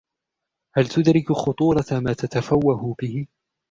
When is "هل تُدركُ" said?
0.75-1.31